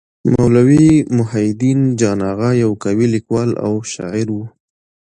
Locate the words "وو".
4.31-4.43